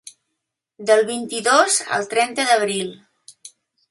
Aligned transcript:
Del 0.89 1.01
vint-i-dos 1.09 1.77
al 1.97 2.09
trenta 2.15 2.47
d’abril. 2.53 2.91